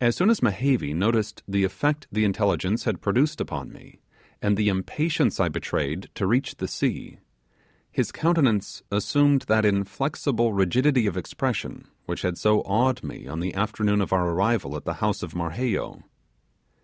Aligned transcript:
As 0.00 0.14
soon 0.14 0.30
as 0.30 0.44
Mehevi 0.44 0.94
noticed 0.94 1.42
the 1.48 1.64
effect 1.64 2.06
the 2.12 2.24
intelligence 2.24 2.84
had 2.84 3.00
produced 3.00 3.40
upon 3.40 3.72
me, 3.72 3.98
and 4.40 4.56
the 4.56 4.68
impatience 4.68 5.40
I 5.40 5.48
betrayed 5.48 6.08
to 6.14 6.24
reach 6.28 6.54
the 6.58 6.68
sea, 6.68 7.18
his 7.90 8.12
countenance 8.12 8.84
assumed 8.92 9.42
that 9.48 9.64
inflexible 9.64 10.52
rigidity 10.52 11.08
of 11.08 11.16
expression 11.16 11.88
which 12.06 12.22
had 12.22 12.38
so 12.38 12.60
awed 12.60 13.02
me 13.02 13.26
on 13.26 13.40
the 13.40 13.54
afternoon 13.56 14.00
of 14.00 14.12
our 14.12 14.28
arrival 14.30 14.76
at 14.76 14.84
the 14.84 14.94
house 15.02 15.20
of 15.20 15.32
Marheyo. 15.34 16.04